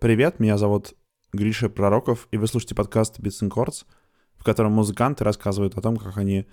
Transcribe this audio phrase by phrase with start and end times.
[0.00, 0.94] Привет, меня зовут
[1.32, 3.84] Гриша Пророков, и вы слушаете подкаст Beats and Chords,
[4.36, 6.46] в котором музыканты рассказывают о том, как они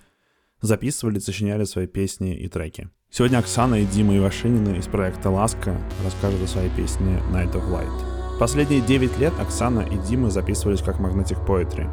[0.62, 2.90] записывали, сочиняли свои песни и треки.
[3.08, 8.38] Сегодня Оксана и Дима Ивашинины из проекта «Ласка» расскажут о своей песне «Night of Light».
[8.40, 11.88] Последние 9 лет Оксана и Дима записывались как Magnetic Poetry,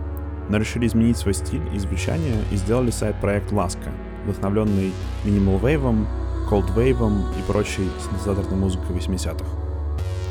[0.49, 3.91] но решили изменить свой стиль и звучание и сделали сайт-проект «Ласка»,
[4.25, 4.91] вдохновленный
[5.23, 6.07] минимал вейвом,
[6.49, 9.72] колд вейвом и прочей синтезаторной музыкой 80-х.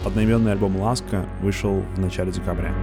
[0.04, 2.74] Одноименный альбом «Ласка» вышел в начале декабря.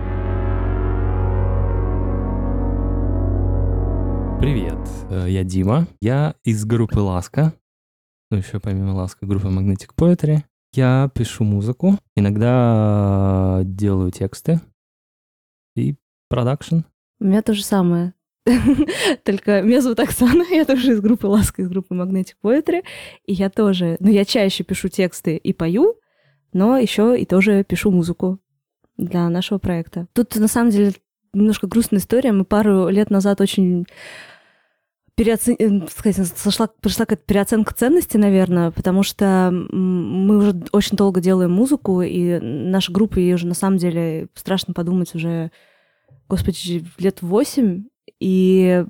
[4.40, 5.86] Привет, э, я Дима.
[6.00, 7.52] Я из группы Ласка.
[8.32, 10.44] Ну, еще помимо Ласка, группа Magnetic Poetry.
[10.74, 14.62] Я пишу музыку, иногда делаю тексты
[15.76, 15.96] и
[16.30, 16.84] продакшн.
[17.20, 18.14] У меня то же самое.
[19.26, 22.86] Только меня зовут Оксана, я тоже из группы Ласка, из группы Magnetic Poetry.
[23.26, 25.98] И я тоже, ну, я чаще пишу тексты и пою,
[26.54, 28.40] но еще и тоже пишу музыку
[28.98, 30.08] для нашего проекта.
[30.14, 30.94] Тут, на самом деле,
[31.34, 32.32] немножко грустная история.
[32.32, 33.86] Мы пару лет назад очень
[35.16, 35.56] переоцен...
[35.60, 41.52] Э, сказать, сошла, пришла какая-то переоценка ценности, наверное, потому что мы уже очень долго делаем
[41.52, 45.52] музыку, и наша группа, ей уже на самом деле страшно подумать уже,
[46.30, 47.86] господи, лет восемь,
[48.20, 48.86] и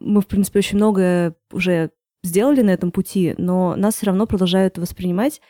[0.00, 1.90] мы, в принципе, очень многое уже
[2.24, 5.40] сделали на этом пути, но нас все равно продолжают воспринимать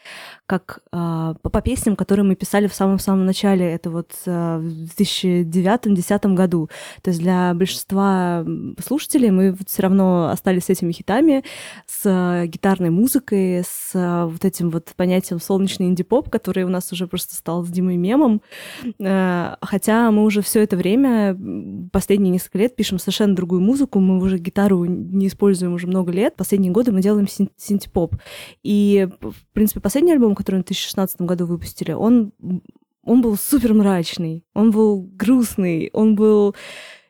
[0.53, 6.35] как э, по, песням, которые мы писали в самом-самом начале, это вот э, в 2009-2010
[6.35, 6.69] году.
[7.01, 8.45] То есть для большинства
[8.79, 11.43] слушателей мы вот все равно остались с этими хитами,
[11.87, 16.93] с э, гитарной музыкой, с э, вот этим вот понятием солнечный инди-поп, который у нас
[16.93, 18.43] уже просто стал с Димой мемом.
[19.01, 21.35] Э, хотя мы уже все это время,
[21.93, 26.37] последние несколько лет, пишем совершенно другую музыку, мы уже гитару не используем уже много лет.
[26.37, 28.17] Последние годы мы делаем синтепоп.
[28.63, 32.33] И, в принципе, последний альбом, который в 2016 году выпустили, он,
[33.03, 36.55] он был супер мрачный, он был грустный, он был,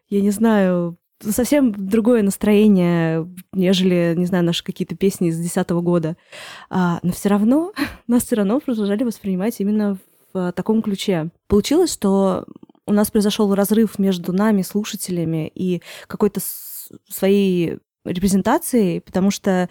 [0.09, 0.99] я не знаю,
[1.31, 6.17] совсем другое настроение, нежели, не знаю, наши какие-то песни из 2010 года.
[6.71, 7.73] А, но все равно,
[8.07, 9.99] нас все равно продолжали воспринимать именно
[10.33, 11.31] в таком ключе.
[11.47, 12.47] Получилось, что
[12.87, 16.41] у нас произошел разрыв между нами, слушателями, и какой-то
[17.09, 19.69] своей репрезентацией, потому что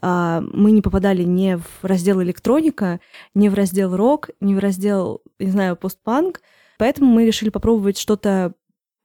[0.00, 3.00] э, мы не попадали ни в раздел электроника,
[3.34, 6.40] ни в раздел рок, ни в раздел, не знаю, постпанк.
[6.78, 8.54] Поэтому мы решили попробовать что-то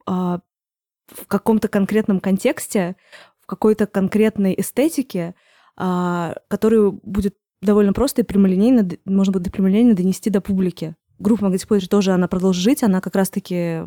[0.07, 2.95] э, в каком-то конкретном контексте,
[3.41, 5.33] в какой-то конкретной эстетике,
[5.77, 10.95] э, которую будет довольно просто и прямолинейно, можно будет прямолинейно донести до публики.
[11.17, 13.81] Группа Poetry тоже, она продолжит жить, она как раз-таки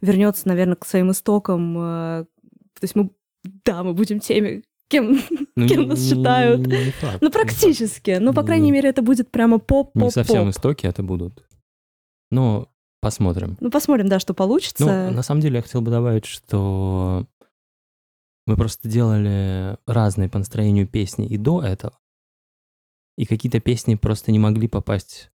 [0.00, 1.74] вернется, наверное, к своим истокам.
[1.74, 2.26] То
[2.80, 3.10] есть мы
[3.44, 5.20] да, мы будем теми, кем,
[5.56, 6.66] ну, кем нас считают.
[6.66, 8.18] Не факт, ну, практически.
[8.20, 11.44] Ну, по крайней мере, это будет прямо поп поп Не совсем истоки это будут.
[12.30, 12.68] Но
[13.00, 13.56] посмотрим.
[13.60, 14.84] Ну, посмотрим, да, что получится.
[14.84, 17.26] Ну, на самом деле, я хотел бы добавить, что
[18.46, 21.98] мы просто делали разные по настроению песни и до этого.
[23.16, 25.30] И какие-то песни просто не могли попасть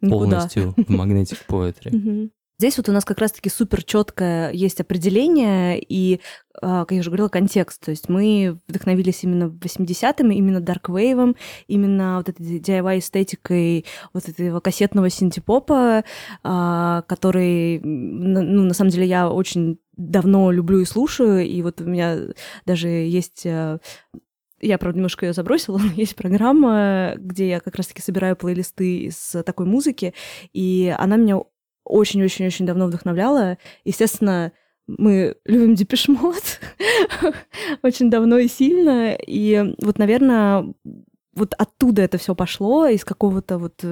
[0.00, 0.16] Никуда.
[0.16, 2.30] полностью в Magnetic Poetry.
[2.58, 6.20] Здесь вот у нас как раз-таки супер четкое есть определение и,
[6.62, 7.84] а, как я уже говорила, контекст.
[7.84, 15.10] То есть мы вдохновились именно 80-ми, именно Wave, именно вот этой DIY-эстетикой вот этого кассетного
[15.10, 16.04] синтепопа,
[16.44, 21.84] а, который, ну, на самом деле, я очень давно люблю и слушаю, и вот у
[21.84, 22.18] меня
[22.66, 23.78] даже есть а,
[24.60, 29.34] я, правда, немножко ее забросила, но есть программа, где я как раз-таки собираю плейлисты из
[29.44, 30.14] такой музыки,
[30.52, 31.40] и она меня
[31.84, 33.58] очень-очень-очень давно вдохновляла.
[33.84, 34.52] Естественно,
[34.86, 36.60] мы любим Депешмот
[37.82, 39.14] очень давно и сильно.
[39.14, 40.74] И вот, наверное,
[41.34, 43.84] вот оттуда это все пошло, из какого-то вот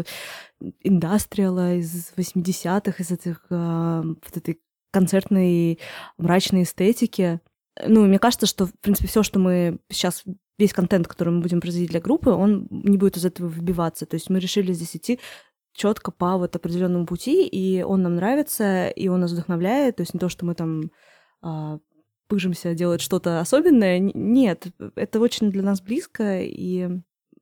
[0.80, 4.60] индастриала, из 80-х, из этих, э, вот этой
[4.92, 5.78] концертной
[6.19, 7.41] мрачной эстетики.
[7.84, 10.24] Ну, мне кажется, что, в принципе, все, что мы сейчас
[10.59, 14.06] весь контент, который мы будем производить для группы, он не будет из этого выбиваться.
[14.06, 15.19] То есть мы решили здесь идти
[15.72, 19.97] четко по вот определенному пути, и он нам нравится, и он нас вдохновляет.
[19.97, 20.91] То есть не то, что мы там
[21.41, 21.78] а,
[22.28, 23.98] пыжимся делать что-то особенное.
[23.98, 24.66] Нет,
[24.97, 26.89] это очень для нас близко, и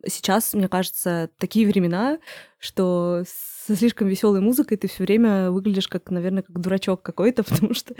[0.06, 2.18] сейчас, мне кажется, такие времена,
[2.58, 7.74] что со слишком веселой музыкой ты все время выглядишь как, наверное, как дурачок какой-то, потому
[7.74, 7.94] что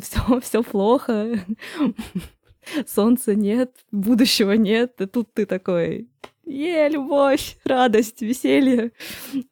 [0.00, 1.40] все, все плохо,
[2.86, 6.10] солнца нет, будущего нет, и тут ты такой,
[6.50, 8.92] е, любовь, радость, веселье.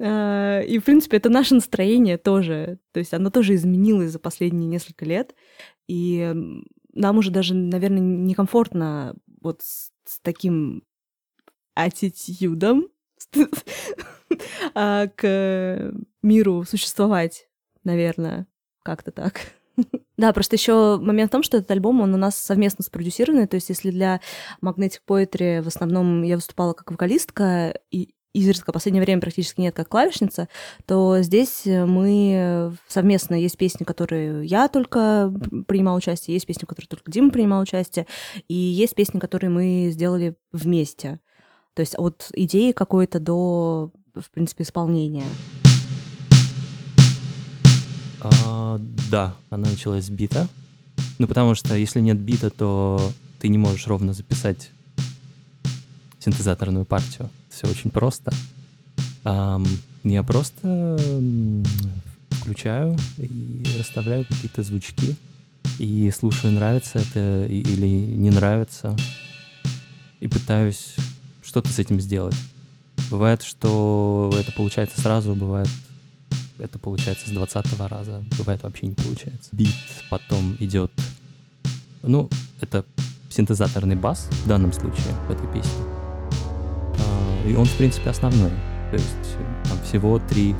[0.01, 2.79] А, и, в принципе, это наше настроение тоже.
[2.93, 5.35] То есть оно тоже изменилось за последние несколько лет.
[5.87, 6.35] И
[6.93, 10.83] нам уже даже, наверное, некомфортно вот с, с таким
[11.75, 12.89] аттитюдом,
[14.75, 15.93] а, к
[16.23, 17.49] миру существовать,
[17.85, 18.47] наверное,
[18.83, 19.41] как-то так.
[20.19, 23.55] Да, просто еще момент в том, что этот альбом, он у нас совместно спродюсированный, то
[23.55, 24.21] есть если для
[24.61, 29.77] Magnetic Poetry в основном я выступала как вокалистка, и изредка в последнее время практически нет
[29.77, 30.49] как клавишница,
[30.87, 35.33] то здесь мы совместно есть песни, которые я только
[35.69, 38.07] принимала участие, есть песни, в которых только Дима принимал участие,
[38.49, 41.21] и есть песни, которые мы сделали вместе.
[41.75, 45.27] То есть от идеи какой-то до, в принципе, исполнения.
[48.45, 48.81] А,
[49.11, 50.49] да, она началась с бита.
[51.19, 54.71] Ну, потому что если нет бита, то ты не можешь ровно записать
[56.19, 57.31] синтезаторную партию.
[57.51, 58.33] Все очень просто.
[59.25, 59.67] Um,
[60.05, 60.99] я просто
[62.31, 65.17] включаю и расставляю какие-то звучки
[65.79, 68.97] и слушаю, нравится это или не нравится,
[70.21, 70.97] и пытаюсь
[71.43, 72.37] что-то с этим сделать.
[73.11, 75.69] Бывает, что это получается сразу, бывает,
[76.59, 79.49] это получается с 20 раза, бывает вообще не получается.
[79.53, 79.75] Бит
[80.11, 80.91] потом идет,
[82.03, 82.29] ну,
[82.61, 82.85] это
[83.31, 85.85] синтезаторный бас в данном случае в этой песне.
[86.99, 88.51] А, и он, в принципе, основной.
[88.91, 90.57] То есть там всего три,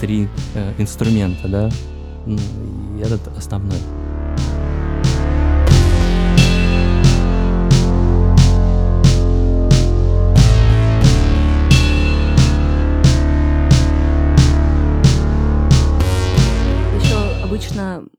[0.00, 1.70] три э, инструмента, да,
[2.26, 2.38] ну,
[2.96, 3.78] и этот основной.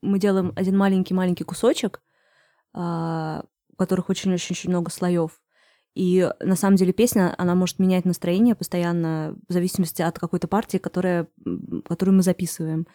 [0.01, 2.01] Мы делаем один маленький-маленький кусочек,
[2.73, 5.41] а, у которых очень-очень-очень много слоев.
[5.93, 10.77] И на самом деле песня, она может менять настроение постоянно в зависимости от какой-то партии,
[10.77, 11.27] которая,
[11.87, 12.85] которую мы записываем.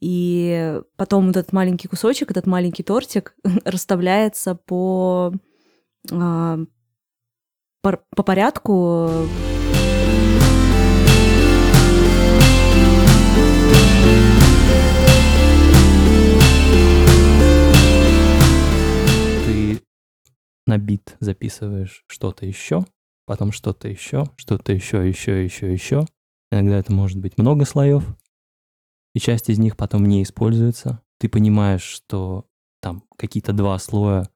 [0.00, 3.34] И потом вот этот маленький кусочек, этот маленький тортик
[3.64, 5.32] расставляется по,
[6.10, 6.58] а,
[7.82, 9.28] по, по порядку
[20.70, 22.84] на бит записываешь что-то еще,
[23.26, 26.06] потом что-то еще, что-то еще, еще, еще, еще.
[26.52, 28.04] Иногда это может быть много слоев,
[29.14, 31.02] и часть из них потом не используется.
[31.18, 32.46] Ты понимаешь, что
[32.80, 34.28] там какие-то два слоя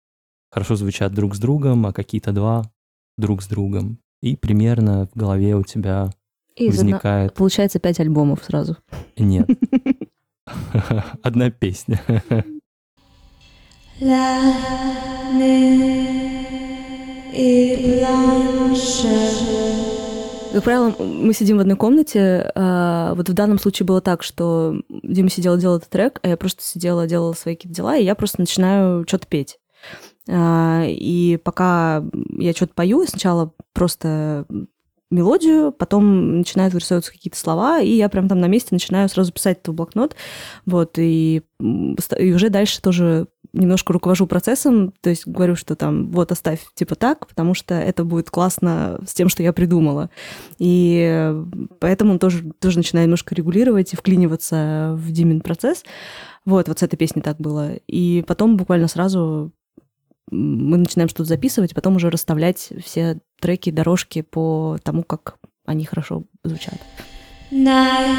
[0.50, 2.70] хорошо звучат друг с другом, а какие-то два
[3.16, 3.98] друг с другом.
[4.20, 6.10] И примерно в голове у тебя
[6.56, 7.30] и возникает...
[7.30, 7.38] Одна...
[7.38, 8.76] Получается пять альбомов сразу.
[9.16, 9.48] Нет.
[11.22, 12.00] Одна песня.
[20.54, 22.52] Как правило, мы сидим в одной комнате.
[22.54, 26.36] А, вот в данном случае было так, что Дима сидел, делал этот трек, а я
[26.36, 29.58] просто сидела, делала свои какие-то дела, и я просто начинаю что-то петь.
[30.28, 32.04] А, и пока
[32.38, 34.46] я что-то пою, сначала просто
[35.10, 39.58] мелодию, потом начинают вырисовываться какие-то слова, и я прям там на месте начинаю сразу писать
[39.66, 40.14] в блокнот,
[40.66, 46.32] вот, и, и уже дальше тоже немножко руковожу процессом, то есть говорю, что там вот
[46.32, 50.10] оставь типа так, потому что это будет классно с тем, что я придумала.
[50.58, 51.32] И
[51.80, 55.84] поэтому он тоже, тоже начинает немножко регулировать и вклиниваться в Димин процесс.
[56.44, 57.74] Вот, вот с этой песней так было.
[57.86, 59.52] И потом буквально сразу
[60.30, 66.24] мы начинаем что-то записывать, потом уже расставлять все треки, дорожки по тому, как они хорошо
[66.42, 66.78] звучат.
[67.50, 68.18] Night,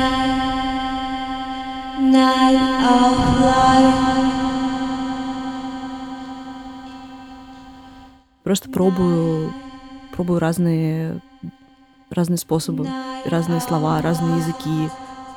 [1.99, 4.44] night of life.
[8.45, 9.51] Просто пробую,
[10.13, 11.19] пробую разные,
[12.11, 12.87] разные способы,
[13.25, 14.91] разные слова, разные языки.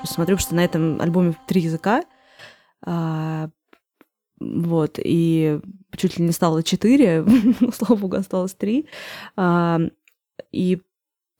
[0.04, 2.04] Смотрю, что на этом альбоме три языка,
[2.84, 3.48] а,
[4.38, 5.58] вот, и
[5.96, 7.24] чуть ли не стало четыре,
[7.72, 8.86] слава богу, осталось три.
[9.36, 9.80] А,
[10.52, 10.76] и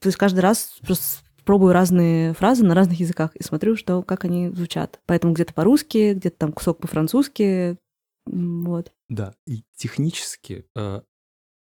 [0.01, 4.25] то есть каждый раз просто пробую разные фразы на разных языках и смотрю, что, как
[4.25, 5.01] они звучат.
[5.05, 7.77] Поэтому где-то по-русски, где-то там кусок по-французски,
[8.25, 8.91] вот.
[9.11, 11.03] Да, и технически э,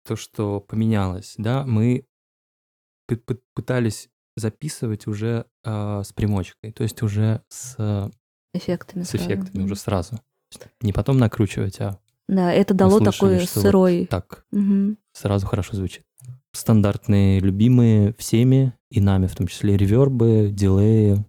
[0.06, 2.06] то, что поменялось, да, мы
[3.54, 8.12] пытались записывать уже э, с примочкой, то есть уже с
[8.54, 10.20] эффектами, с эффектами уже сразу,
[10.82, 14.00] не потом накручивать, а да, это дало слышали, такой сырой.
[14.02, 14.96] Вот так угу.
[15.14, 16.04] сразу хорошо звучит.
[16.54, 21.24] Стандартные, любимые всеми и нами, в том числе ревербы, дилеи.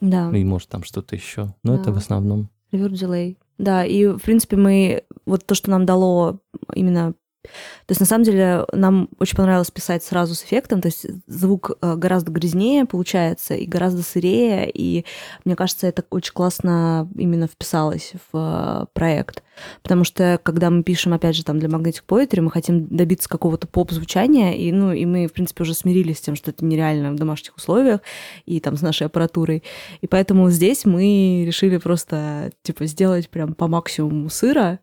[0.00, 0.30] Да.
[0.36, 1.54] И может там что-то еще.
[1.64, 1.80] Но да.
[1.80, 2.50] это в основном.
[2.70, 3.38] Реверб, дилей.
[3.58, 6.40] Да, и в принципе мы вот то, что нам дало
[6.74, 11.06] именно То есть, на самом деле, нам очень понравилось писать сразу с эффектом, то есть
[11.26, 15.04] звук э, гораздо грязнее получается и гораздо сырее, и
[15.44, 19.42] мне кажется, это очень классно именно вписалось в э, проект.
[19.82, 23.66] Потому что, когда мы пишем, опять же, там для Magnetic Poetry, мы хотим добиться какого-то
[23.66, 27.16] поп-звучания, и, ну, и мы, в принципе, уже смирились с тем, что это нереально в
[27.16, 28.00] домашних условиях
[28.46, 29.62] и там с нашей аппаратурой.
[30.00, 34.78] И поэтому здесь мы решили просто, типа, сделать прям по максимуму сыра,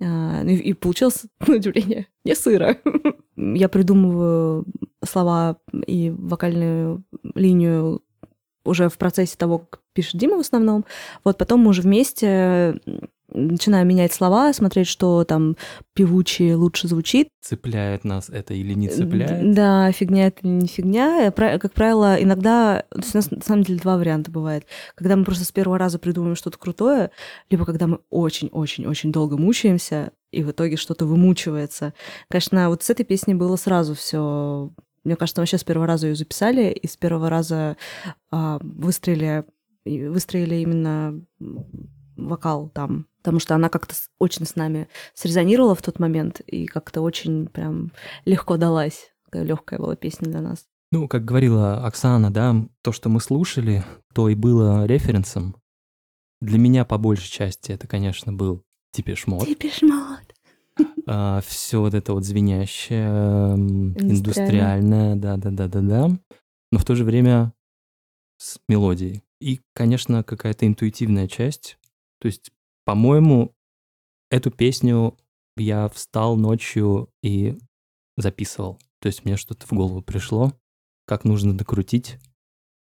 [0.00, 2.78] и получилось, на удивление, не сыро.
[3.36, 4.66] Я придумываю
[5.04, 8.02] слова и вокальную линию
[8.64, 10.84] уже в процессе того, как пишет Дима в основном.
[11.24, 12.80] Вот потом мы уже вместе
[13.36, 15.56] начинаю менять слова, смотреть, что там
[15.94, 17.28] певучее лучше звучит.
[17.40, 19.54] Цепляет нас это или не цепляет?
[19.54, 21.30] Да, фигня это или не фигня.
[21.30, 22.84] Как правило, иногда...
[22.90, 24.66] То есть у нас на самом деле два варианта бывает.
[24.94, 27.10] Когда мы просто с первого раза придумываем что-то крутое,
[27.50, 31.94] либо когда мы очень-очень-очень долго мучаемся, и в итоге что-то вымучивается.
[32.28, 34.72] Конечно, вот с этой песней было сразу все
[35.04, 37.76] мне кажется, вообще с первого раза ее записали, и с первого раза
[38.32, 39.44] а, выстроили,
[39.84, 41.24] выстроили именно
[42.16, 47.00] вокал там, потому что она как-то очень с нами срезонировала в тот момент и как-то
[47.00, 47.90] очень прям
[48.24, 49.10] легко далась.
[49.24, 50.64] Такая легкая была песня для нас.
[50.92, 55.56] Ну, как говорила Оксана, да, то, что мы слушали, то и было референсом.
[56.40, 59.44] Для меня по большей части это, конечно, был Типешмот.
[59.44, 60.20] Типешмот.
[61.08, 63.08] А, все вот это вот звенящее,
[63.56, 66.16] индустриальное, да-да-да-да-да.
[66.70, 67.52] Но в то же время
[68.38, 69.24] с мелодией.
[69.40, 71.76] И, конечно, какая-то интуитивная часть,
[72.20, 72.52] то есть,
[72.86, 73.52] по-моему,
[74.30, 75.18] эту песню
[75.56, 77.58] я встал ночью и
[78.16, 78.78] записывал.
[79.00, 80.52] То есть мне что-то в голову пришло,
[81.04, 82.18] как нужно докрутить.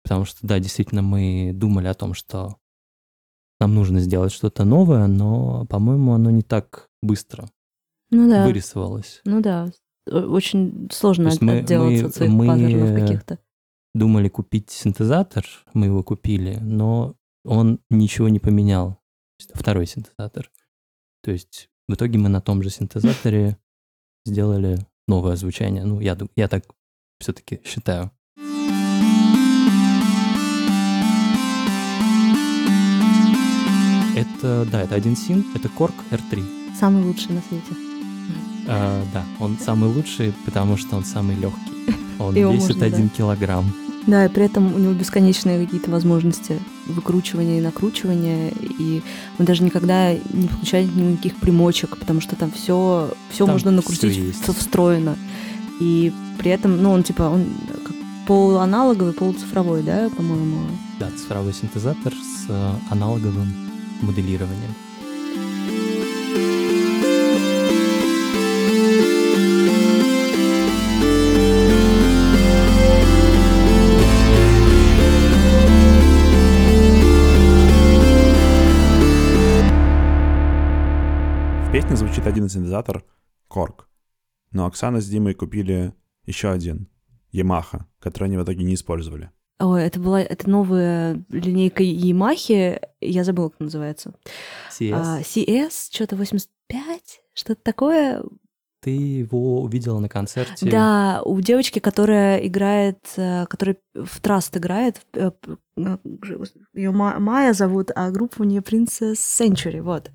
[0.02, 2.56] Потому что, да, действительно, мы думали о том, что
[3.60, 7.48] нам нужно сделать что-то новое, но, по-моему, оно не так быстро
[8.10, 8.46] ну, да.
[8.46, 9.20] вырисовалось.
[9.24, 9.70] Ну да,
[10.06, 13.38] очень сложно от, мы, отделаться мы, от своих мы паттернов каких-то.
[13.94, 18.98] Думали купить синтезатор, мы его купили, но он ничего не поменял
[19.52, 20.50] второй синтезатор.
[21.22, 23.58] То есть в итоге мы на том же синтезаторе
[24.24, 25.84] сделали новое звучание.
[25.84, 26.64] Ну, я, я так
[27.18, 28.10] все-таки считаю.
[34.16, 36.76] Это, да, это один син, это Korg R3.
[36.78, 37.72] Самый лучший на свете.
[38.68, 41.74] А, да, он самый лучший, потому что он самый легкий.
[42.20, 43.83] Он весит один килограмм.
[44.06, 49.02] Да, и при этом у него бесконечные какие-то возможности выкручивания и накручивания, и
[49.38, 54.52] мы даже никогда не включали никаких примочек, потому что там все, все можно накрутить, все
[54.52, 55.16] встроено.
[55.80, 57.46] И при этом, ну, он типа, он
[57.84, 57.94] как
[58.26, 60.58] полуаналоговый, полуцифровой, да, по-моему?
[60.98, 63.52] Да, цифровой синтезатор с э, аналоговым
[64.02, 64.74] моделированием.
[82.44, 83.04] Один синтезатор
[83.48, 83.88] Корг.
[84.50, 85.92] Но Оксана с Димой купили
[86.26, 86.88] еще один
[87.32, 89.30] Yamaha, который они в итоге не использовали.
[89.60, 94.14] Ой, это была это новая линейка Yamaha, я забыла, как называется.
[94.70, 94.92] CS.
[94.92, 98.22] А, CS, что-то 85, что-то такое.
[98.84, 100.68] Ты его увидела на концерте?
[100.68, 105.30] Да, у девочки, которая играет, э, которая в Траст играет, э,
[106.74, 110.10] ее Майя зовут, а группа у нее Princess Century, вот.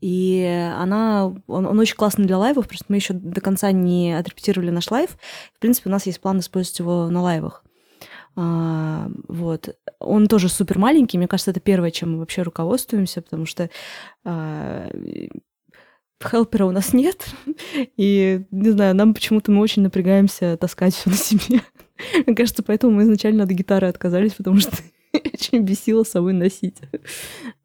[0.00, 0.44] И
[0.78, 4.92] она, он, он очень классный для лайвов, просто мы еще до конца не отрепетировали наш
[4.92, 5.16] лайв.
[5.52, 7.64] В принципе, у нас есть план использовать его на лайвах.
[8.36, 9.76] А, вот.
[9.98, 11.18] Он тоже супер маленький.
[11.18, 13.70] Мне кажется, это первое, чем мы вообще руководствуемся, потому что
[14.24, 14.88] а,
[16.28, 17.26] хелпера у нас нет.
[17.96, 21.60] И, не знаю, нам почему-то мы очень напрягаемся таскать все на себе.
[22.26, 24.76] Мне кажется, поэтому мы изначально от гитары отказались, потому что
[25.12, 26.78] очень бесило с собой носить.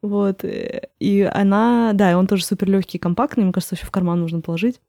[0.01, 0.43] Вот.
[0.43, 4.19] И она, да, и он тоже супер легкий и компактный, мне кажется, вообще в карман
[4.19, 4.79] нужно положить.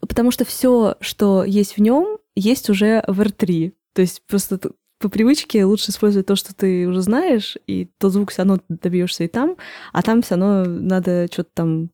[0.00, 3.72] Потому что все, что есть в нем, есть уже в R3.
[3.94, 4.58] То есть просто
[5.02, 9.24] по привычке лучше использовать то, что ты уже знаешь, и тот звук все равно добьешься
[9.24, 9.56] и там,
[9.92, 11.90] а там все равно надо что-то там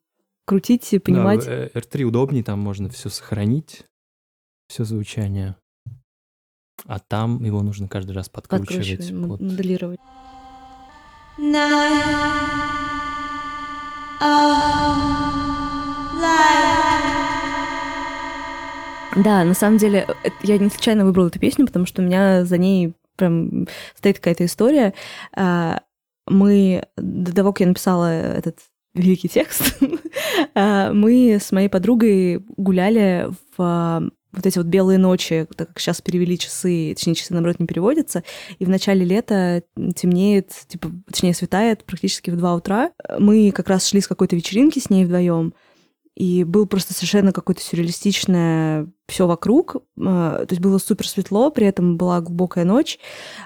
[0.48, 1.44] крутить и понимать.
[1.44, 3.84] Да, R3 удобнее, там можно все сохранить,
[4.68, 5.56] все звучание.
[6.86, 9.08] А там его нужно каждый раз подкручивать.
[9.08, 9.40] Под...
[9.40, 10.00] моделировать.
[19.16, 20.06] Да, на самом деле,
[20.42, 24.46] я не случайно выбрала эту песню, потому что у меня за ней прям стоит какая-то
[24.46, 24.94] история.
[25.36, 25.82] А,
[26.26, 28.60] мы до того, как я написала этот
[28.98, 29.76] великий текст.
[30.54, 34.02] А, мы с моей подругой гуляли в а,
[34.32, 38.22] вот эти вот белые ночи, так как сейчас перевели часы, точнее, часы, наоборот, не переводятся,
[38.58, 39.62] и в начале лета
[39.94, 42.92] темнеет, типа, точнее, светает практически в 2 утра.
[43.18, 45.54] Мы как раз шли с какой-то вечеринки с ней вдвоем,
[46.18, 49.76] и был просто совершенно какое-то сюрреалистичное все вокруг.
[50.04, 52.98] А, то есть было супер светло, при этом была глубокая ночь,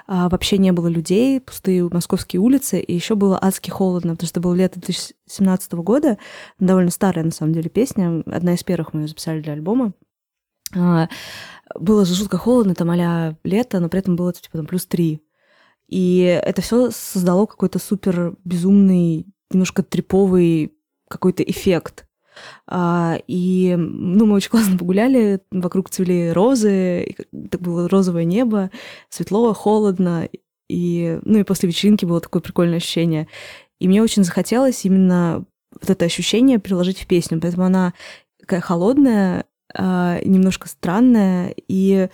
[0.07, 4.41] а, вообще не было людей, пустые московские улицы, и еще было адски холодно, потому что
[4.41, 6.17] было лето 2017 года,
[6.57, 9.93] довольно старая на самом деле песня, одна из первых мы ее записали для альбома.
[10.75, 11.09] А,
[11.75, 15.21] было жутко холодно, там а лето, но при этом было типа там плюс три.
[15.87, 20.73] И это все создало какой-то супер безумный, немножко триповый
[21.07, 22.07] какой-то эффект.
[22.67, 27.15] А, и, ну, мы очень классно погуляли, вокруг цвели розы,
[27.51, 28.71] так было розовое небо,
[29.09, 30.29] светло, холодно,
[30.69, 33.27] и, ну, и после вечеринки было такое прикольное ощущение.
[33.79, 37.93] И мне очень захотелось именно вот это ощущение приложить в песню, поэтому она
[38.39, 42.09] такая холодная, а, немножко странная, и,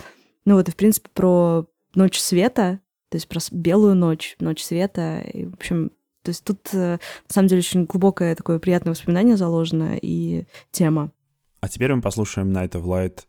[0.45, 5.19] ну, вот, и, в принципе, про ночь света, то есть про белую ночь, ночь света,
[5.19, 5.91] и, в общем,
[6.29, 11.11] то есть тут, э, на самом деле, очень глубокое такое приятное воспоминание заложено и тема.
[11.59, 13.23] А теперь мы послушаем Night of Light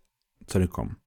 [0.46, 0.98] целиком.